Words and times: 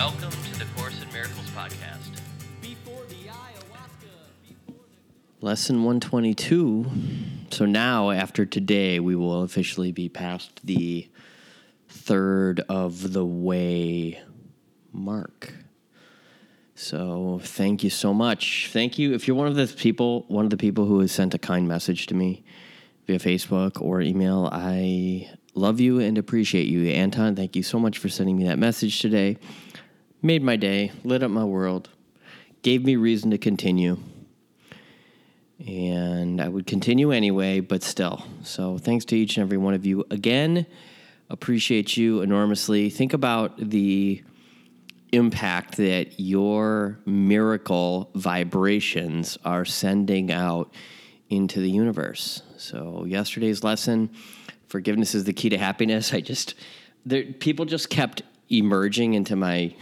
Welcome 0.00 0.30
to 0.30 0.58
the 0.58 0.64
Course 0.76 0.94
in 1.02 1.12
Miracles 1.12 1.50
podcast. 1.50 2.08
Lesson 5.42 5.84
122. 5.84 6.90
So 7.50 7.66
now, 7.66 8.10
after 8.10 8.46
today, 8.46 8.98
we 8.98 9.14
will 9.14 9.42
officially 9.42 9.92
be 9.92 10.08
past 10.08 10.64
the 10.64 11.06
third 11.90 12.60
of 12.70 13.12
the 13.12 13.26
way 13.26 14.22
mark. 14.90 15.52
So 16.74 17.42
thank 17.42 17.84
you 17.84 17.90
so 17.90 18.14
much. 18.14 18.70
Thank 18.72 18.98
you. 18.98 19.12
If 19.12 19.28
you're 19.28 19.36
one 19.36 19.48
of 19.48 19.56
the 19.56 19.66
people, 19.66 20.24
one 20.28 20.46
of 20.46 20.50
the 20.50 20.56
people 20.56 20.86
who 20.86 21.00
has 21.00 21.12
sent 21.12 21.34
a 21.34 21.38
kind 21.38 21.68
message 21.68 22.06
to 22.06 22.14
me 22.14 22.42
via 23.06 23.18
Facebook 23.18 23.82
or 23.82 24.00
email, 24.00 24.48
I 24.50 25.28
love 25.54 25.78
you 25.78 26.00
and 26.00 26.16
appreciate 26.16 26.68
you. 26.68 26.88
Anton, 26.88 27.36
thank 27.36 27.54
you 27.54 27.62
so 27.62 27.78
much 27.78 27.98
for 27.98 28.08
sending 28.08 28.38
me 28.38 28.44
that 28.44 28.58
message 28.58 28.98
today. 29.00 29.36
Made 30.22 30.42
my 30.42 30.56
day, 30.56 30.92
lit 31.02 31.22
up 31.22 31.30
my 31.30 31.44
world, 31.44 31.88
gave 32.62 32.84
me 32.84 32.96
reason 32.96 33.30
to 33.30 33.38
continue. 33.38 33.98
And 35.66 36.40
I 36.40 36.48
would 36.48 36.66
continue 36.66 37.10
anyway, 37.10 37.60
but 37.60 37.82
still. 37.82 38.24
So 38.42 38.76
thanks 38.76 39.04
to 39.06 39.16
each 39.16 39.36
and 39.36 39.44
every 39.44 39.56
one 39.56 39.74
of 39.74 39.86
you. 39.86 40.04
Again, 40.10 40.66
appreciate 41.30 41.96
you 41.96 42.20
enormously. 42.20 42.90
Think 42.90 43.12
about 43.12 43.56
the 43.56 44.22
impact 45.12 45.76
that 45.76 46.20
your 46.20 46.98
miracle 47.06 48.10
vibrations 48.14 49.38
are 49.44 49.64
sending 49.64 50.30
out 50.30 50.72
into 51.30 51.60
the 51.60 51.70
universe. 51.70 52.42
So, 52.56 53.04
yesterday's 53.06 53.64
lesson 53.64 54.10
forgiveness 54.68 55.16
is 55.16 55.24
the 55.24 55.32
key 55.32 55.48
to 55.48 55.58
happiness. 55.58 56.14
I 56.14 56.20
just, 56.20 56.54
there, 57.04 57.24
people 57.24 57.64
just 57.64 57.90
kept 57.90 58.22
emerging 58.48 59.14
into 59.14 59.36
my 59.36 59.74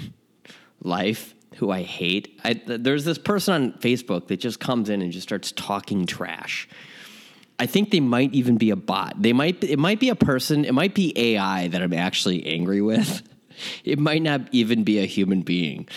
life 0.83 1.35
who 1.57 1.71
I 1.71 1.83
hate. 1.83 2.39
I, 2.45 2.61
there's 2.67 3.05
this 3.05 3.19
person 3.19 3.55
on 3.55 3.73
Facebook 3.75 4.29
that 4.29 4.39
just 4.39 4.61
comes 4.61 4.89
in 4.89 5.03
and 5.03 5.11
just 5.11 5.27
starts 5.27 5.53
talking 5.53 6.07
trash. 6.07 6.69
I 7.59 7.67
think 7.67 7.91
they 7.91 8.01
might 8.01 8.33
even 8.33 8.57
be 8.57 8.71
a 8.71 8.77
bot. 8.77 9.21
They 9.21 9.33
might 9.33 9.65
it 9.65 9.79
might 9.79 9.99
be 9.99 10.09
a 10.11 10.15
person, 10.15 10.65
it 10.65 10.75
might 10.75 10.95
be 10.95 11.13
AI 11.17 11.69
that 11.69 11.83
I'm 11.83 11.93
actually 11.93 12.47
angry 12.47 12.83
with. 12.83 13.23
It 13.83 13.99
might 13.99 14.23
not 14.23 14.43
even 14.53 14.85
be 14.85 15.01
a 15.01 15.05
human 15.05 15.43
being. 15.43 15.89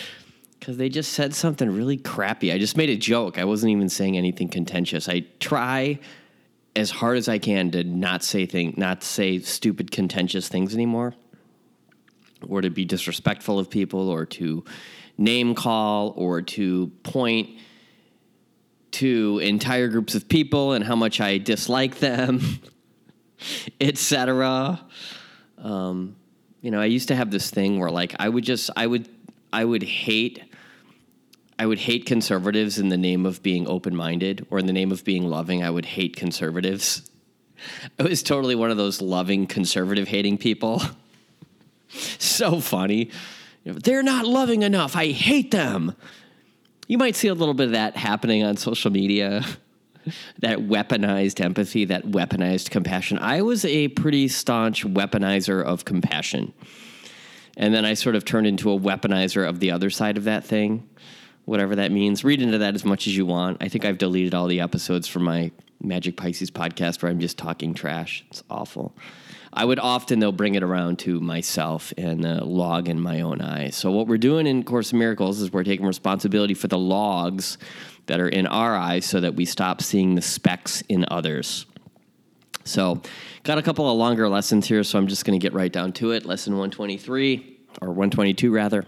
Cuz 0.60 0.78
they 0.78 0.88
just 0.88 1.12
said 1.12 1.32
something 1.32 1.70
really 1.70 1.96
crappy. 1.96 2.50
I 2.50 2.58
just 2.58 2.76
made 2.76 2.90
a 2.90 2.96
joke. 2.96 3.38
I 3.38 3.44
wasn't 3.44 3.70
even 3.70 3.88
saying 3.88 4.16
anything 4.16 4.48
contentious. 4.48 5.08
I 5.08 5.26
try 5.38 6.00
as 6.74 6.90
hard 6.90 7.18
as 7.18 7.28
I 7.28 7.38
can 7.38 7.70
to 7.70 7.84
not 7.84 8.24
say 8.24 8.46
thing 8.46 8.74
not 8.76 9.04
say 9.04 9.38
stupid 9.38 9.92
contentious 9.92 10.48
things 10.48 10.74
anymore 10.74 11.14
or 12.48 12.60
to 12.60 12.70
be 12.70 12.84
disrespectful 12.84 13.58
of 13.58 13.70
people 13.70 14.08
or 14.08 14.26
to 14.26 14.64
name 15.18 15.54
call 15.54 16.12
or 16.16 16.42
to 16.42 16.88
point 17.02 17.58
to 18.92 19.38
entire 19.38 19.88
groups 19.88 20.14
of 20.14 20.28
people 20.28 20.72
and 20.72 20.84
how 20.84 20.94
much 20.94 21.20
I 21.20 21.38
dislike 21.38 21.98
them, 21.98 22.60
etc. 23.80 24.80
Um, 25.58 26.16
you 26.60 26.70
know, 26.70 26.80
I 26.80 26.84
used 26.86 27.08
to 27.08 27.16
have 27.16 27.30
this 27.30 27.50
thing 27.50 27.78
where 27.78 27.90
like 27.90 28.14
I 28.18 28.28
would 28.28 28.44
just 28.44 28.70
I 28.76 28.86
would 28.86 29.08
I 29.52 29.64
would 29.64 29.82
hate 29.82 30.42
I 31.58 31.66
would 31.66 31.78
hate 31.78 32.06
conservatives 32.06 32.78
in 32.78 32.88
the 32.88 32.96
name 32.96 33.24
of 33.26 33.42
being 33.42 33.68
open-minded 33.68 34.46
or 34.50 34.58
in 34.58 34.66
the 34.66 34.72
name 34.72 34.90
of 34.90 35.04
being 35.04 35.26
loving. 35.26 35.62
I 35.62 35.70
would 35.70 35.84
hate 35.84 36.16
conservatives. 36.16 37.08
I 37.98 38.02
was 38.04 38.22
totally 38.22 38.54
one 38.54 38.70
of 38.70 38.76
those 38.76 39.00
loving 39.00 39.46
conservative 39.46 40.08
hating 40.08 40.38
people. 40.38 40.82
so 42.18 42.60
funny. 42.60 43.10
They're 43.64 44.02
not 44.02 44.26
loving 44.26 44.62
enough. 44.62 44.96
I 44.96 45.12
hate 45.12 45.50
them. 45.50 45.94
You 46.88 46.98
might 46.98 47.16
see 47.16 47.28
a 47.28 47.34
little 47.34 47.54
bit 47.54 47.66
of 47.66 47.72
that 47.72 47.96
happening 47.96 48.42
on 48.42 48.56
social 48.56 48.90
media. 48.90 49.44
that 50.40 50.58
weaponized 50.58 51.40
empathy, 51.40 51.84
that 51.86 52.04
weaponized 52.04 52.70
compassion. 52.70 53.18
I 53.18 53.42
was 53.42 53.64
a 53.64 53.88
pretty 53.88 54.28
staunch 54.28 54.84
weaponizer 54.84 55.62
of 55.62 55.84
compassion. 55.84 56.52
And 57.56 57.74
then 57.74 57.84
I 57.84 57.94
sort 57.94 58.16
of 58.16 58.24
turned 58.24 58.46
into 58.46 58.72
a 58.72 58.78
weaponizer 58.78 59.48
of 59.48 59.60
the 59.60 59.70
other 59.70 59.90
side 59.90 60.16
of 60.16 60.24
that 60.24 60.44
thing, 60.44 60.88
whatever 61.44 61.76
that 61.76 61.92
means. 61.92 62.24
Read 62.24 62.40
into 62.40 62.58
that 62.58 62.74
as 62.74 62.84
much 62.84 63.06
as 63.06 63.16
you 63.16 63.26
want. 63.26 63.58
I 63.60 63.68
think 63.68 63.84
I've 63.84 63.98
deleted 63.98 64.34
all 64.34 64.46
the 64.46 64.60
episodes 64.60 65.06
from 65.06 65.24
my 65.24 65.52
Magic 65.80 66.16
Pisces 66.16 66.50
podcast 66.50 67.02
where 67.02 67.10
I'm 67.10 67.20
just 67.20 67.36
talking 67.36 67.74
trash. 67.74 68.24
It's 68.30 68.42
awful. 68.48 68.94
I 69.54 69.64
would 69.66 69.78
often, 69.78 70.18
though, 70.18 70.32
bring 70.32 70.54
it 70.54 70.62
around 70.62 70.98
to 71.00 71.20
myself 71.20 71.92
and 71.98 72.24
uh, 72.24 72.40
log 72.42 72.88
in 72.88 72.98
my 72.98 73.20
own 73.20 73.42
eyes. 73.42 73.76
So, 73.76 73.90
what 73.90 74.06
we're 74.06 74.16
doing 74.16 74.46
in 74.46 74.64
Course 74.64 74.92
in 74.92 74.98
Miracles 74.98 75.40
is 75.40 75.52
we're 75.52 75.62
taking 75.62 75.84
responsibility 75.84 76.54
for 76.54 76.68
the 76.68 76.78
logs 76.78 77.58
that 78.06 78.18
are 78.18 78.28
in 78.28 78.46
our 78.46 78.74
eyes 78.74 79.04
so 79.04 79.20
that 79.20 79.34
we 79.34 79.44
stop 79.44 79.82
seeing 79.82 80.14
the 80.14 80.22
specks 80.22 80.82
in 80.88 81.04
others. 81.08 81.66
So, 82.64 83.02
got 83.42 83.58
a 83.58 83.62
couple 83.62 83.90
of 83.90 83.98
longer 83.98 84.26
lessons 84.28 84.66
here, 84.66 84.82
so 84.84 84.98
I'm 84.98 85.06
just 85.06 85.26
going 85.26 85.38
to 85.38 85.42
get 85.42 85.52
right 85.52 85.72
down 85.72 85.92
to 85.94 86.12
it. 86.12 86.24
Lesson 86.24 86.54
123, 86.54 87.58
or 87.82 87.88
122 87.88 88.50
rather. 88.50 88.86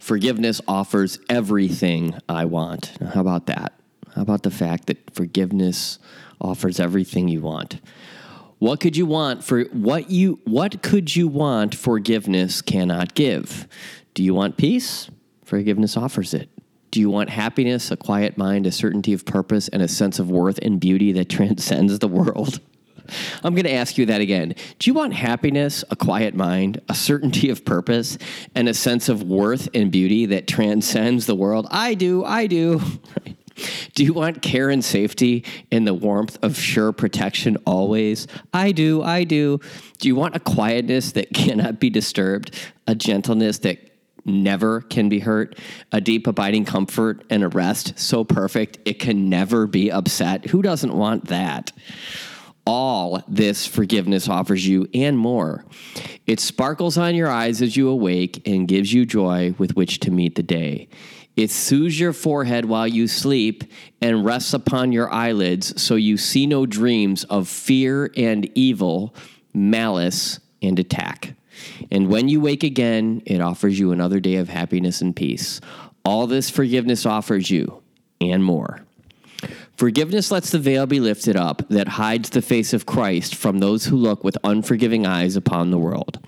Forgiveness 0.00 0.60
offers 0.66 1.20
everything 1.28 2.18
I 2.28 2.44
want. 2.44 2.92
How 3.14 3.20
about 3.20 3.46
that? 3.46 3.72
How 4.14 4.22
about 4.22 4.42
the 4.42 4.50
fact 4.50 4.86
that 4.86 5.14
forgiveness 5.14 5.98
offers 6.40 6.80
everything 6.80 7.28
you 7.28 7.42
want? 7.42 7.80
What 8.58 8.80
could 8.80 8.96
you 8.96 9.04
want 9.04 9.44
for 9.44 9.64
what 9.64 10.10
you 10.10 10.40
what 10.44 10.82
could 10.82 11.14
you 11.14 11.28
want 11.28 11.74
forgiveness 11.74 12.62
cannot 12.62 13.14
give? 13.14 13.68
Do 14.14 14.22
you 14.22 14.34
want 14.34 14.56
peace? 14.56 15.10
Forgiveness 15.44 15.96
offers 15.96 16.32
it. 16.32 16.48
Do 16.90 17.00
you 17.00 17.10
want 17.10 17.28
happiness, 17.28 17.90
a 17.90 17.96
quiet 17.96 18.38
mind, 18.38 18.66
a 18.66 18.72
certainty 18.72 19.12
of 19.12 19.26
purpose, 19.26 19.68
and 19.68 19.82
a 19.82 19.88
sense 19.88 20.18
of 20.18 20.30
worth 20.30 20.58
and 20.62 20.80
beauty 20.80 21.12
that 21.12 21.28
transcends 21.28 21.98
the 21.98 22.08
world? 22.08 22.60
I'm 23.44 23.54
going 23.54 23.64
to 23.64 23.72
ask 23.72 23.98
you 23.98 24.06
that 24.06 24.20
again. 24.20 24.54
Do 24.78 24.90
you 24.90 24.94
want 24.94 25.12
happiness, 25.14 25.84
a 25.90 25.96
quiet 25.96 26.34
mind, 26.34 26.80
a 26.88 26.94
certainty 26.94 27.50
of 27.50 27.64
purpose, 27.64 28.18
and 28.54 28.68
a 28.68 28.74
sense 28.74 29.08
of 29.08 29.22
worth 29.22 29.68
and 29.74 29.92
beauty 29.92 30.26
that 30.26 30.48
transcends 30.48 31.26
the 31.26 31.34
world? 31.34 31.68
I 31.70 31.94
do. 31.94 32.24
I 32.24 32.46
do. 32.46 32.80
Do 33.94 34.04
you 34.04 34.12
want 34.12 34.42
care 34.42 34.70
and 34.70 34.84
safety 34.84 35.44
in 35.70 35.84
the 35.84 35.94
warmth 35.94 36.38
of 36.42 36.56
sure 36.56 36.92
protection 36.92 37.56
always? 37.66 38.26
I 38.52 38.72
do. 38.72 39.02
I 39.02 39.24
do. 39.24 39.60
Do 39.98 40.08
you 40.08 40.16
want 40.16 40.36
a 40.36 40.40
quietness 40.40 41.12
that 41.12 41.30
cannot 41.34 41.80
be 41.80 41.90
disturbed, 41.90 42.54
a 42.86 42.94
gentleness 42.94 43.58
that 43.58 43.78
never 44.24 44.80
can 44.80 45.08
be 45.08 45.20
hurt, 45.20 45.58
a 45.92 46.00
deep 46.00 46.26
abiding 46.26 46.64
comfort 46.64 47.24
and 47.30 47.44
a 47.44 47.48
rest 47.48 47.98
so 47.98 48.24
perfect 48.24 48.78
it 48.84 48.98
can 48.98 49.28
never 49.28 49.66
be 49.66 49.90
upset? 49.90 50.46
Who 50.46 50.62
doesn't 50.62 50.94
want 50.94 51.28
that? 51.28 51.72
all 52.66 53.22
this 53.28 53.64
forgiveness 53.64 54.28
offers 54.28 54.66
you 54.66 54.88
and 54.92 55.16
more. 55.16 55.64
It 56.26 56.40
sparkles 56.40 56.98
on 56.98 57.14
your 57.14 57.28
eyes 57.28 57.62
as 57.62 57.76
you 57.76 57.88
awake 57.88 58.42
and 58.46 58.66
gives 58.66 58.92
you 58.92 59.06
joy 59.06 59.54
with 59.56 59.76
which 59.76 60.00
to 60.00 60.10
meet 60.10 60.34
the 60.34 60.42
day. 60.42 60.88
It 61.36 61.50
soothes 61.50 62.00
your 62.00 62.14
forehead 62.14 62.64
while 62.64 62.88
you 62.88 63.06
sleep 63.06 63.64
and 64.00 64.24
rests 64.24 64.54
upon 64.54 64.92
your 64.92 65.12
eyelids 65.12 65.80
so 65.80 65.94
you 65.94 66.16
see 66.16 66.46
no 66.46 66.64
dreams 66.64 67.24
of 67.24 67.46
fear 67.46 68.10
and 68.16 68.50
evil, 68.54 69.14
malice 69.52 70.40
and 70.62 70.78
attack. 70.78 71.34
And 71.90 72.08
when 72.08 72.28
you 72.28 72.40
wake 72.40 72.64
again, 72.64 73.22
it 73.26 73.40
offers 73.40 73.78
you 73.78 73.92
another 73.92 74.18
day 74.18 74.36
of 74.36 74.48
happiness 74.48 75.02
and 75.02 75.14
peace. 75.14 75.60
All 76.04 76.26
this 76.26 76.48
forgiveness 76.48 77.04
offers 77.04 77.50
you 77.50 77.82
and 78.20 78.42
more. 78.42 78.80
Forgiveness 79.76 80.30
lets 80.30 80.50
the 80.50 80.58
veil 80.58 80.86
be 80.86 81.00
lifted 81.00 81.36
up 81.36 81.68
that 81.68 81.86
hides 81.88 82.30
the 82.30 82.40
face 82.40 82.72
of 82.72 82.86
Christ 82.86 83.34
from 83.34 83.58
those 83.58 83.84
who 83.84 83.96
look 83.96 84.24
with 84.24 84.38
unforgiving 84.42 85.06
eyes 85.06 85.36
upon 85.36 85.70
the 85.70 85.78
world. 85.78 86.18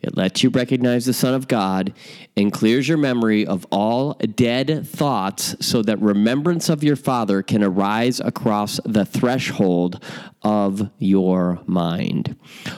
It 0.00 0.16
lets 0.16 0.44
you 0.44 0.50
recognize 0.50 1.04
the 1.04 1.12
Son 1.12 1.34
of 1.34 1.48
God 1.48 1.92
and 2.36 2.52
clears 2.52 2.88
your 2.88 2.98
memory 2.98 3.44
of 3.44 3.66
all 3.72 4.14
dead 4.14 4.86
thoughts 4.86 5.56
so 5.60 5.82
that 5.82 6.00
remembrance 6.00 6.68
of 6.68 6.84
your 6.84 6.96
Father 6.96 7.42
can 7.42 7.64
arise 7.64 8.20
across 8.20 8.78
the 8.84 9.04
threshold 9.04 10.02
of 10.42 10.88
your 10.98 11.60
mind. 11.66 12.36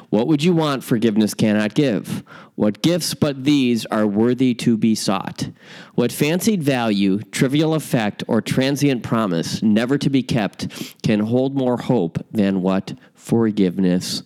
What 0.09 0.27
would 0.27 0.43
you 0.43 0.55
want 0.55 0.85
forgiveness 0.85 1.35
cannot 1.35 1.75
give? 1.75 2.23
What 2.57 2.83
gifts 2.83 3.15
but 3.15 3.45
these 3.45 3.85
are 3.87 4.07
worthy 4.07 4.55
to 4.55 4.77
be 4.77 4.95
sought? 4.95 5.51
What 5.97 6.13
fancied 6.13 6.63
value, 6.63 7.19
trivial 7.19 7.75
effect, 7.75 8.23
or 8.29 8.41
transient 8.41 9.03
promise, 9.03 9.61
never 9.63 9.99
to 9.99 10.09
be 10.09 10.23
kept, 10.23 11.03
can 11.03 11.21
hold 11.21 11.57
more 11.57 11.77
hope 11.79 12.25
than 12.31 12.63
what 12.63 12.95
forgiveness 13.15 14.23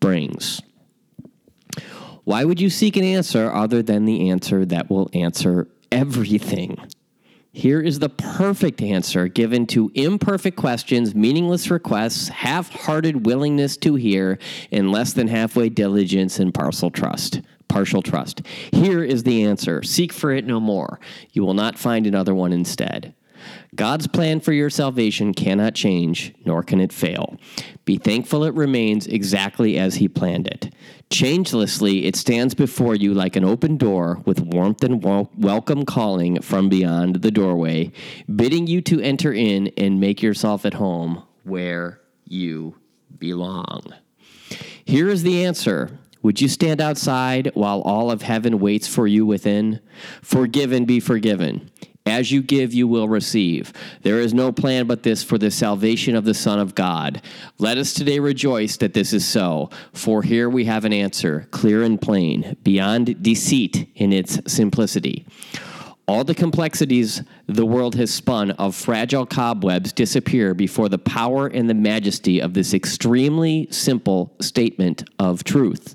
brings? 0.00 0.60
Why 2.24 2.44
would 2.44 2.60
you 2.60 2.68
seek 2.68 2.96
an 2.96 3.04
answer 3.04 3.50
other 3.50 3.82
than 3.82 4.04
the 4.04 4.28
answer 4.28 4.64
that 4.66 4.90
will 4.90 5.08
answer 5.14 5.68
everything? 5.92 6.78
Here 7.52 7.80
is 7.80 8.00
the 8.00 8.10
perfect 8.10 8.82
answer 8.82 9.28
given 9.28 9.66
to 9.68 9.90
imperfect 9.94 10.56
questions, 10.56 11.14
meaningless 11.14 11.70
requests, 11.70 12.28
half 12.28 12.70
hearted 12.70 13.24
willingness 13.24 13.76
to 13.78 13.94
hear, 13.94 14.38
and 14.70 14.92
less 14.92 15.12
than 15.12 15.28
halfway 15.28 15.68
diligence 15.68 16.38
and 16.38 16.52
partial 16.52 16.90
trust. 16.90 17.40
Partial 17.78 18.02
trust. 18.02 18.42
Here 18.72 19.04
is 19.04 19.22
the 19.22 19.44
answer 19.44 19.84
Seek 19.84 20.12
for 20.12 20.32
it 20.32 20.44
no 20.44 20.58
more. 20.58 20.98
You 21.32 21.44
will 21.44 21.54
not 21.54 21.78
find 21.78 22.08
another 22.08 22.34
one 22.34 22.52
instead. 22.52 23.14
God's 23.76 24.08
plan 24.08 24.40
for 24.40 24.52
your 24.52 24.68
salvation 24.68 25.32
cannot 25.32 25.76
change, 25.76 26.34
nor 26.44 26.64
can 26.64 26.80
it 26.80 26.92
fail. 26.92 27.36
Be 27.84 27.96
thankful 27.96 28.42
it 28.42 28.54
remains 28.54 29.06
exactly 29.06 29.78
as 29.78 29.94
He 29.94 30.08
planned 30.08 30.48
it. 30.48 30.74
Changelessly, 31.08 32.06
it 32.06 32.16
stands 32.16 32.52
before 32.52 32.96
you 32.96 33.14
like 33.14 33.36
an 33.36 33.44
open 33.44 33.76
door 33.76 34.20
with 34.24 34.40
warmth 34.40 34.82
and 34.82 35.00
wel- 35.00 35.30
welcome 35.38 35.84
calling 35.84 36.42
from 36.42 36.68
beyond 36.68 37.22
the 37.22 37.30
doorway, 37.30 37.92
bidding 38.34 38.66
you 38.66 38.80
to 38.80 39.00
enter 39.00 39.32
in 39.32 39.68
and 39.76 40.00
make 40.00 40.20
yourself 40.20 40.66
at 40.66 40.74
home 40.74 41.22
where 41.44 42.00
you 42.24 42.74
belong. 43.20 43.94
Here 44.84 45.08
is 45.08 45.22
the 45.22 45.44
answer. 45.44 45.96
Would 46.22 46.40
you 46.40 46.48
stand 46.48 46.80
outside 46.80 47.50
while 47.54 47.80
all 47.82 48.10
of 48.10 48.22
heaven 48.22 48.58
waits 48.58 48.88
for 48.88 49.06
you 49.06 49.24
within? 49.24 49.80
Forgive 50.22 50.72
and 50.72 50.86
be 50.86 51.00
forgiven. 51.00 51.70
As 52.08 52.32
you 52.32 52.42
give, 52.42 52.72
you 52.72 52.88
will 52.88 53.08
receive. 53.08 53.72
There 54.02 54.18
is 54.18 54.32
no 54.32 54.50
plan 54.50 54.86
but 54.86 55.02
this 55.02 55.22
for 55.22 55.36
the 55.36 55.50
salvation 55.50 56.16
of 56.16 56.24
the 56.24 56.34
Son 56.34 56.58
of 56.58 56.74
God. 56.74 57.20
Let 57.58 57.76
us 57.76 57.92
today 57.92 58.18
rejoice 58.18 58.78
that 58.78 58.94
this 58.94 59.12
is 59.12 59.26
so, 59.26 59.68
for 59.92 60.22
here 60.22 60.48
we 60.48 60.64
have 60.64 60.86
an 60.86 60.92
answer, 60.92 61.46
clear 61.50 61.82
and 61.82 62.00
plain, 62.00 62.56
beyond 62.62 63.22
deceit 63.22 63.90
in 63.94 64.12
its 64.12 64.40
simplicity. 64.52 65.26
All 66.08 66.24
the 66.24 66.34
complexities 66.34 67.22
the 67.46 67.66
world 67.66 67.94
has 67.96 68.12
spun 68.12 68.52
of 68.52 68.74
fragile 68.74 69.26
cobwebs 69.26 69.92
disappear 69.92 70.54
before 70.54 70.88
the 70.88 70.98
power 70.98 71.48
and 71.48 71.68
the 71.68 71.74
majesty 71.74 72.40
of 72.40 72.54
this 72.54 72.72
extremely 72.72 73.68
simple 73.70 74.34
statement 74.40 75.04
of 75.18 75.44
truth. 75.44 75.94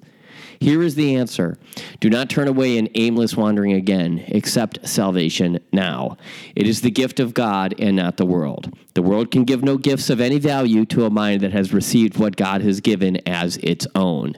Here 0.59 0.81
is 0.81 0.95
the 0.95 1.15
answer 1.15 1.57
Do 1.99 2.09
not 2.09 2.29
turn 2.29 2.47
away 2.47 2.77
in 2.77 2.89
aimless 2.95 3.35
wandering 3.35 3.73
again. 3.73 4.25
Accept 4.33 4.87
salvation 4.87 5.59
now. 5.71 6.17
It 6.55 6.67
is 6.67 6.81
the 6.81 6.91
gift 6.91 7.19
of 7.19 7.33
God 7.33 7.75
and 7.79 7.95
not 7.95 8.17
the 8.17 8.25
world. 8.25 8.71
The 8.93 9.01
world 9.01 9.31
can 9.31 9.43
give 9.43 9.63
no 9.63 9.77
gifts 9.77 10.09
of 10.09 10.21
any 10.21 10.39
value 10.39 10.85
to 10.85 11.05
a 11.05 11.09
mind 11.09 11.41
that 11.41 11.53
has 11.53 11.73
received 11.73 12.17
what 12.17 12.35
God 12.35 12.61
has 12.61 12.81
given 12.81 13.17
as 13.27 13.57
its 13.57 13.87
own. 13.95 14.35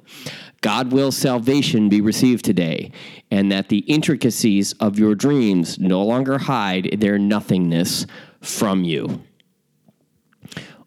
God 0.62 0.92
will 0.92 1.12
salvation 1.12 1.90
be 1.90 2.02
received 2.02 2.44
today, 2.44 2.92
and 3.30 3.52
that 3.52 3.70
the 3.70 3.80
intricacies 3.80 4.74
of 4.74 4.98
your 4.98 5.14
dreams 5.14 5.78
no 5.78 6.04
longer 6.04 6.40
hide 6.40 6.98
their 7.00 7.20
nothingness 7.20 8.08
from 8.42 8.84
you. 8.84 9.22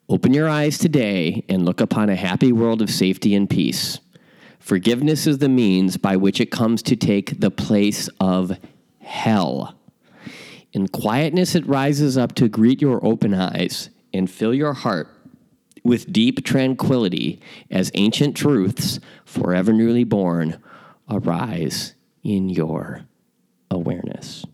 Open 0.08 0.32
your 0.32 0.48
eyes 0.48 0.78
today 0.78 1.44
and 1.48 1.64
look 1.64 1.80
upon 1.80 2.08
a 2.08 2.16
happy 2.16 2.50
world 2.50 2.80
of 2.80 2.90
safety 2.90 3.34
and 3.34 3.48
peace. 3.48 4.00
Forgiveness 4.68 5.26
is 5.26 5.38
the 5.38 5.48
means 5.48 5.96
by 5.96 6.16
which 6.16 6.42
it 6.42 6.50
comes 6.50 6.82
to 6.82 6.94
take 6.94 7.40
the 7.40 7.50
place 7.50 8.10
of 8.20 8.58
hell. 9.00 9.74
In 10.74 10.88
quietness, 10.88 11.54
it 11.54 11.66
rises 11.66 12.18
up 12.18 12.34
to 12.34 12.50
greet 12.50 12.82
your 12.82 13.02
open 13.02 13.32
eyes 13.32 13.88
and 14.12 14.30
fill 14.30 14.52
your 14.52 14.74
heart 14.74 15.08
with 15.84 16.12
deep 16.12 16.44
tranquility 16.44 17.40
as 17.70 17.90
ancient 17.94 18.36
truths, 18.36 19.00
forever 19.24 19.72
newly 19.72 20.04
born, 20.04 20.62
arise 21.08 21.94
in 22.22 22.50
your 22.50 23.06
awareness. 23.70 24.44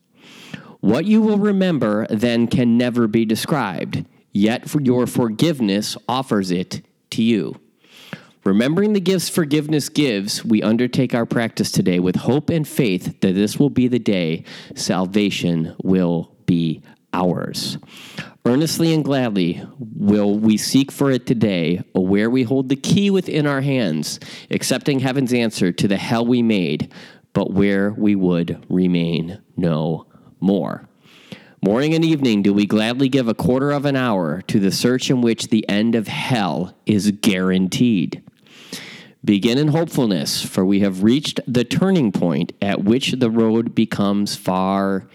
What 0.78 1.06
you 1.06 1.22
will 1.22 1.38
remember 1.38 2.06
then 2.08 2.46
can 2.46 2.78
never 2.78 3.08
be 3.08 3.24
described, 3.24 4.06
yet 4.30 4.70
for 4.70 4.80
your 4.80 5.08
forgiveness 5.08 5.96
offers 6.08 6.52
it 6.52 6.86
to 7.10 7.20
you. 7.24 7.58
Remembering 8.44 8.92
the 8.92 9.00
gifts 9.00 9.30
forgiveness 9.30 9.88
gives, 9.88 10.44
we 10.44 10.62
undertake 10.62 11.14
our 11.14 11.24
practice 11.24 11.70
today 11.70 11.98
with 11.98 12.16
hope 12.16 12.50
and 12.50 12.68
faith 12.68 13.20
that 13.20 13.32
this 13.32 13.58
will 13.58 13.70
be 13.70 13.88
the 13.88 13.98
day 13.98 14.44
salvation 14.74 15.74
will 15.82 16.36
be 16.44 16.82
ours. 17.14 17.78
Earnestly 18.44 18.92
and 18.92 19.02
gladly 19.02 19.66
will 19.78 20.38
we 20.38 20.58
seek 20.58 20.92
for 20.92 21.10
it 21.10 21.26
today, 21.26 21.82
aware 21.94 22.28
we 22.28 22.42
hold 22.42 22.68
the 22.68 22.76
key 22.76 23.10
within 23.10 23.46
our 23.46 23.62
hands, 23.62 24.20
accepting 24.50 24.98
heaven's 24.98 25.32
answer 25.32 25.72
to 25.72 25.88
the 25.88 25.96
hell 25.96 26.26
we 26.26 26.42
made, 26.42 26.92
but 27.32 27.50
where 27.50 27.92
we 27.92 28.14
would 28.14 28.62
remain 28.68 29.40
no 29.56 30.06
more. 30.40 30.86
Morning 31.62 31.94
and 31.94 32.04
evening 32.04 32.42
do 32.42 32.52
we 32.52 32.66
gladly 32.66 33.08
give 33.08 33.26
a 33.26 33.32
quarter 33.32 33.70
of 33.70 33.86
an 33.86 33.96
hour 33.96 34.42
to 34.42 34.60
the 34.60 34.70
search 34.70 35.08
in 35.08 35.22
which 35.22 35.48
the 35.48 35.66
end 35.66 35.94
of 35.94 36.08
hell 36.08 36.76
is 36.84 37.10
guaranteed. 37.10 38.22
Begin 39.24 39.56
in 39.56 39.68
hopefulness, 39.68 40.44
for 40.44 40.66
we 40.66 40.80
have 40.80 41.02
reached 41.02 41.40
the 41.46 41.64
turning 41.64 42.12
point 42.12 42.52
at 42.60 42.84
which 42.84 43.12
the 43.12 43.30
road 43.30 43.74
becomes 43.74 44.36
far 44.36 45.06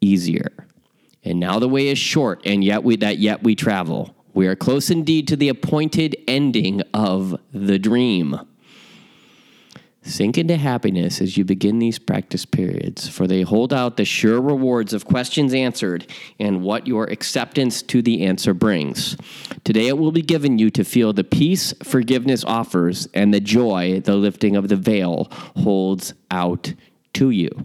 easier. 0.00 0.52
And 1.24 1.40
now 1.40 1.58
the 1.58 1.68
way 1.68 1.88
is 1.88 1.98
short, 1.98 2.42
and 2.44 2.62
yet 2.62 2.84
we 2.84 2.96
that 2.96 3.18
yet 3.18 3.42
we 3.42 3.56
travel. 3.56 4.14
We 4.34 4.46
are 4.46 4.54
close 4.54 4.90
indeed 4.90 5.26
to 5.28 5.36
the 5.36 5.48
appointed 5.48 6.16
ending 6.28 6.82
of 6.92 7.40
the 7.52 7.78
dream. 7.78 8.38
Sink 10.06 10.36
into 10.36 10.58
happiness 10.58 11.22
as 11.22 11.38
you 11.38 11.46
begin 11.46 11.78
these 11.78 11.98
practice 11.98 12.44
periods, 12.44 13.08
for 13.08 13.26
they 13.26 13.40
hold 13.40 13.72
out 13.72 13.96
the 13.96 14.04
sure 14.04 14.38
rewards 14.38 14.92
of 14.92 15.06
questions 15.06 15.54
answered 15.54 16.06
and 16.38 16.62
what 16.62 16.86
your 16.86 17.04
acceptance 17.04 17.80
to 17.80 18.02
the 18.02 18.22
answer 18.22 18.52
brings. 18.52 19.16
Today 19.64 19.88
it 19.88 19.96
will 19.96 20.12
be 20.12 20.20
given 20.20 20.58
you 20.58 20.68
to 20.72 20.84
feel 20.84 21.14
the 21.14 21.24
peace 21.24 21.72
forgiveness 21.82 22.44
offers 22.44 23.08
and 23.14 23.32
the 23.32 23.40
joy 23.40 23.98
the 23.98 24.14
lifting 24.14 24.56
of 24.56 24.68
the 24.68 24.76
veil 24.76 25.26
holds 25.56 26.12
out 26.30 26.74
to 27.14 27.30
you. 27.30 27.64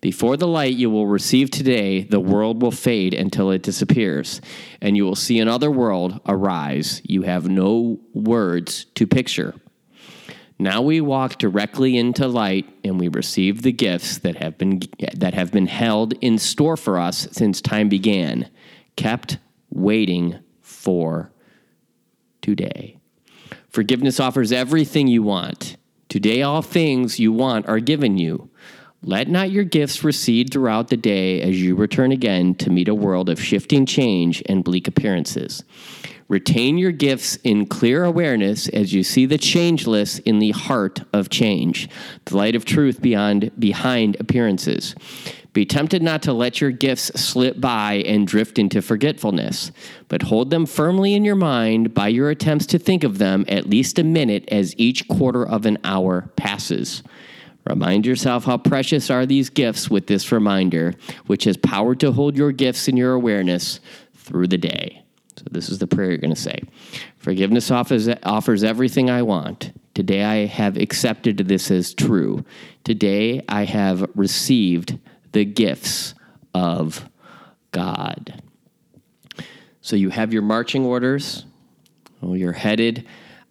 Before 0.00 0.36
the 0.36 0.46
light 0.46 0.76
you 0.76 0.90
will 0.90 1.08
receive 1.08 1.50
today, 1.50 2.04
the 2.04 2.20
world 2.20 2.62
will 2.62 2.70
fade 2.70 3.12
until 3.12 3.50
it 3.50 3.64
disappears, 3.64 4.40
and 4.80 4.96
you 4.96 5.04
will 5.04 5.16
see 5.16 5.40
another 5.40 5.72
world 5.72 6.20
arise 6.24 7.02
you 7.02 7.22
have 7.22 7.48
no 7.48 7.98
words 8.14 8.84
to 8.94 9.08
picture. 9.08 9.56
Now 10.58 10.82
we 10.82 11.00
walk 11.00 11.38
directly 11.38 11.96
into 11.96 12.26
light 12.26 12.68
and 12.82 12.98
we 12.98 13.08
receive 13.08 13.62
the 13.62 13.72
gifts 13.72 14.18
that 14.18 14.36
have 14.36 14.58
been 14.58 14.82
that 15.14 15.34
have 15.34 15.52
been 15.52 15.68
held 15.68 16.14
in 16.14 16.38
store 16.38 16.76
for 16.76 16.98
us 16.98 17.28
since 17.30 17.60
time 17.60 17.88
began, 17.88 18.50
kept 18.96 19.38
waiting 19.70 20.40
for 20.60 21.30
today. 22.42 22.98
Forgiveness 23.68 24.18
offers 24.18 24.50
everything 24.50 25.06
you 25.06 25.22
want. 25.22 25.76
Today 26.08 26.42
all 26.42 26.62
things 26.62 27.20
you 27.20 27.32
want 27.32 27.68
are 27.68 27.80
given 27.80 28.18
you. 28.18 28.50
Let 29.02 29.28
not 29.28 29.52
your 29.52 29.62
gifts 29.62 30.02
recede 30.02 30.52
throughout 30.52 30.88
the 30.88 30.96
day 30.96 31.40
as 31.40 31.62
you 31.62 31.76
return 31.76 32.10
again 32.10 32.56
to 32.56 32.70
meet 32.70 32.88
a 32.88 32.94
world 32.94 33.28
of 33.28 33.40
shifting 33.40 33.86
change 33.86 34.42
and 34.46 34.64
bleak 34.64 34.88
appearances. 34.88 35.62
Retain 36.26 36.76
your 36.76 36.90
gifts 36.90 37.36
in 37.36 37.66
clear 37.66 38.04
awareness 38.04 38.68
as 38.68 38.92
you 38.92 39.04
see 39.04 39.24
the 39.24 39.38
changeless 39.38 40.18
in 40.18 40.40
the 40.40 40.50
heart 40.50 41.00
of 41.12 41.30
change, 41.30 41.88
the 42.24 42.36
light 42.36 42.56
of 42.56 42.64
truth 42.64 43.00
beyond 43.00 43.52
behind 43.58 44.16
appearances. 44.18 44.96
Be 45.52 45.64
tempted 45.64 46.02
not 46.02 46.22
to 46.22 46.32
let 46.32 46.60
your 46.60 46.72
gifts 46.72 47.04
slip 47.18 47.60
by 47.60 48.02
and 48.04 48.26
drift 48.26 48.58
into 48.58 48.82
forgetfulness, 48.82 49.70
but 50.08 50.22
hold 50.22 50.50
them 50.50 50.66
firmly 50.66 51.14
in 51.14 51.24
your 51.24 51.36
mind 51.36 51.94
by 51.94 52.08
your 52.08 52.30
attempts 52.30 52.66
to 52.66 52.78
think 52.78 53.04
of 53.04 53.18
them 53.18 53.44
at 53.48 53.70
least 53.70 53.98
a 53.98 54.04
minute 54.04 54.46
as 54.48 54.74
each 54.76 55.06
quarter 55.08 55.46
of 55.46 55.66
an 55.66 55.78
hour 55.84 56.30
passes. 56.36 57.02
Remind 57.68 58.06
yourself 58.06 58.44
how 58.44 58.56
precious 58.56 59.10
are 59.10 59.26
these 59.26 59.50
gifts 59.50 59.90
with 59.90 60.06
this 60.06 60.32
reminder, 60.32 60.94
which 61.26 61.44
has 61.44 61.58
power 61.58 61.94
to 61.96 62.12
hold 62.12 62.34
your 62.36 62.50
gifts 62.50 62.88
in 62.88 62.96
your 62.96 63.12
awareness 63.12 63.80
through 64.14 64.48
the 64.48 64.56
day. 64.56 65.02
So, 65.36 65.44
this 65.50 65.68
is 65.68 65.78
the 65.78 65.86
prayer 65.86 66.08
you're 66.08 66.18
going 66.18 66.34
to 66.34 66.40
say 66.40 66.62
Forgiveness 67.18 67.70
offers, 67.70 68.08
offers 68.22 68.64
everything 68.64 69.10
I 69.10 69.22
want. 69.22 69.72
Today 69.92 70.24
I 70.24 70.46
have 70.46 70.78
accepted 70.78 71.36
this 71.36 71.70
as 71.70 71.92
true. 71.92 72.44
Today 72.84 73.44
I 73.48 73.64
have 73.64 74.08
received 74.14 74.98
the 75.32 75.44
gifts 75.44 76.14
of 76.54 77.06
God. 77.72 78.42
So, 79.82 79.94
you 79.94 80.08
have 80.08 80.32
your 80.32 80.42
marching 80.42 80.86
orders. 80.86 81.44
Well, 82.22 82.34
you're 82.34 82.52
headed 82.52 83.06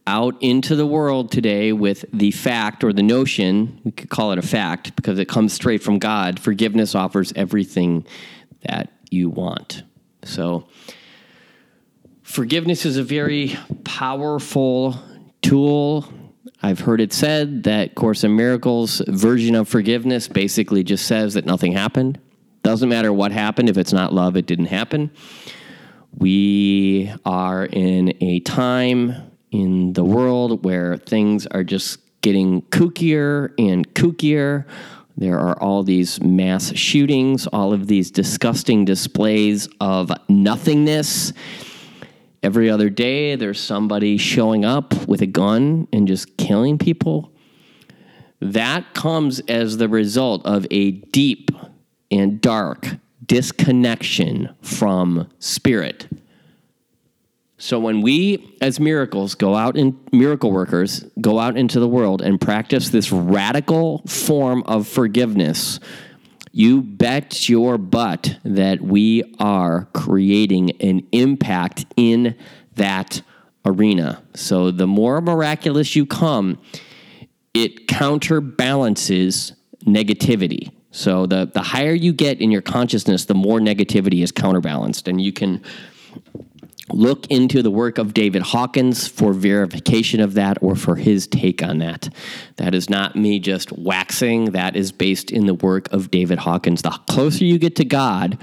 out 0.08 0.42
into 0.42 0.76
the 0.76 0.88
world 0.88 1.32
today 1.32 1.74
with 1.74 2.06
the 2.12 2.32
fact 2.32 2.84
or 2.84 2.94
the 2.94 3.04
notion, 3.04 3.80
we 3.84 3.92
could 3.92 4.10
call 4.10 4.32
it 4.32 4.40
a 4.40 4.42
fact 4.42 4.96
because 4.96 5.20
it 5.20 5.28
comes 5.28 5.54
straight 5.54 5.84
from 5.84 6.00
God. 6.00 6.40
Forgiveness 6.40 6.96
offers 6.96 7.32
everything 7.36 8.06
that 8.64 8.92
you 9.12 9.30
want. 9.30 9.84
So, 10.24 10.68
Forgiveness 12.28 12.86
is 12.86 12.98
a 12.98 13.04
very 13.04 13.58
powerful 13.86 15.00
tool. 15.42 16.06
I've 16.62 16.82
heard 16.82 17.00
it 17.00 17.14
said 17.14 17.64
that 17.64 17.96
Course 17.96 18.26
in 18.26 18.36
Miracles 18.36 19.02
version 19.08 19.56
of 19.56 19.70
forgiveness 19.70 20.28
basically 20.28 20.84
just 20.84 21.08
says 21.08 21.36
that 21.36 21.46
nothing 21.46 21.72
happened. 21.72 22.20
Doesn't 22.64 22.90
matter 22.90 23.14
what 23.14 23.32
happened. 23.32 23.70
If 23.70 23.78
it's 23.78 23.94
not 23.94 24.12
love, 24.12 24.36
it 24.36 24.46
didn't 24.46 24.66
happen. 24.66 25.10
We 26.18 27.14
are 27.26 27.66
in 27.66 28.14
a 28.22 28.42
time 28.42 29.16
in 29.52 29.94
the 29.94 30.04
world 30.04 30.64
where 30.64 30.98
things 30.98 31.48
are 31.48 31.64
just 31.64 32.00
getting 32.22 32.62
kookier 32.64 33.54
and 33.58 33.94
kookier. 33.94 34.66
There 35.16 35.40
are 35.40 35.60
all 35.62 35.84
these 35.84 36.22
mass 36.22 36.76
shootings, 36.76 37.48
all 37.48 37.74
of 37.74 37.88
these 37.88 38.12
disgusting 38.12 38.86
displays 38.86 39.68
of 39.82 40.12
nothingness. 40.30 41.34
Every 42.44 42.70
other 42.70 42.90
day, 42.90 43.36
there's 43.36 43.60
somebody 43.60 44.18
showing 44.18 44.64
up 44.64 45.08
with 45.08 45.22
a 45.22 45.26
gun 45.26 45.88
and 45.92 46.08
just 46.08 46.38
killing 46.38 46.78
people. 46.78 47.32
That 48.40 48.94
comes 48.94 49.40
as 49.48 49.78
the 49.78 49.90
result 49.90 50.46
of 50.46 50.68
a 50.70 50.92
deep 50.92 51.50
and 52.12 52.40
dark 52.40 52.88
disconnection 53.26 54.56
from 54.62 55.28
spirit. 55.40 56.08
So 57.58 57.80
when 57.80 58.02
we 58.02 58.56
as 58.62 58.80
miracles 58.80 59.34
go 59.34 59.56
out 59.56 59.78
in 59.78 60.00
miracle 60.12 60.52
workers 60.52 61.04
go 61.20 61.40
out 61.40 61.58
into 61.58 61.80
the 61.80 61.88
world 61.88 62.22
and 62.22 62.40
practice 62.40 62.90
this 62.90 63.12
radical 63.12 64.04
form 64.06 64.62
of 64.64 64.88
forgiveness, 64.88 65.80
you 66.52 66.82
bet 66.82 67.50
your 67.50 67.80
butt 67.80 68.38
that 68.44 68.82
we 68.82 69.24
are 69.40 69.88
creating 69.94 70.72
an 70.82 71.08
impact 71.12 71.86
in 71.96 72.36
that 72.76 73.24
arena. 73.66 74.24
So 74.36 74.70
the 74.70 74.88
more 74.88 75.20
miraculous 75.20 75.96
you 75.96 76.06
come, 76.06 76.60
it 77.56 77.88
counterbalances 77.88 79.54
negativity. 79.84 80.72
So 80.92 81.26
the 81.26 81.50
the 81.52 81.64
higher 81.64 81.94
you 81.94 82.14
get 82.14 82.40
in 82.40 82.52
your 82.52 82.62
consciousness, 82.62 83.26
the 83.26 83.34
more 83.34 83.60
negativity 83.60 84.22
is 84.22 84.32
counterbalanced 84.32 85.08
and 85.08 85.20
you 85.20 85.34
can 85.34 85.64
look 86.90 87.28
into 87.28 87.62
the 87.62 87.72
work 87.72 87.98
of 87.98 88.14
David 88.14 88.42
Hawkins 88.42 89.08
for 89.08 89.34
verification 89.34 90.20
of 90.20 90.34
that 90.36 90.58
or 90.62 90.76
for 90.76 90.96
his 90.96 91.28
take 91.28 91.62
on 91.62 91.80
that. 91.80 92.10
That 92.56 92.74
is 92.74 92.90
not 92.90 93.16
me 93.16 93.40
just 93.40 93.72
waxing, 93.74 94.52
that 94.52 94.76
is 94.76 94.92
based 94.92 95.32
in 95.32 95.46
the 95.46 95.54
work 95.54 95.92
of 95.92 96.12
David 96.12 96.40
Hawkins. 96.40 96.82
The 96.82 96.92
closer 97.10 97.46
you 97.46 97.58
get 97.60 97.76
to 97.78 97.86
God, 97.86 98.38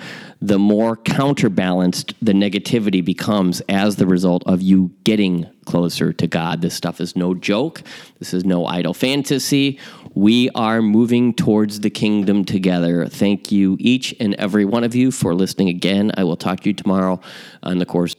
the 0.45 0.59
more 0.59 0.95
counterbalanced 0.95 2.13
the 2.21 2.35
negativity 2.35 3.03
becomes 3.03 3.63
as 3.63 3.97
the 3.97 4.07
result 4.07 4.43
of 4.45 4.61
you 4.61 4.91
getting 5.05 5.51
closer 5.65 6.13
to 6.13 6.27
God. 6.27 6.61
This 6.61 6.75
stuff 6.75 7.01
is 7.01 7.17
no 7.17 7.33
joke, 7.33 7.83
this 8.19 8.35
is 8.35 8.45
no 8.45 8.67
idle 8.67 8.93
fantasy. 8.93 9.79
We 10.15 10.51
are 10.51 10.83
moving 10.83 11.33
towards 11.33 11.81
the 11.81 11.89
kingdom 11.89 12.45
together. 12.45 13.07
Thank 13.07 13.51
you, 13.51 13.79
each 13.81 14.15
and 14.21 14.35
every 14.35 14.67
one 14.67 14.85
of 14.85 14.95
you, 14.95 15.11
for 15.11 15.35
listening 15.35 15.71
again. 15.71 16.13
I 16.15 16.25
will 16.25 16.37
talk 16.37 16.61
to 16.61 16.69
you 16.69 16.75
tomorrow 16.75 17.21
on 17.63 17.79
the 17.79 17.87
course. 17.87 18.15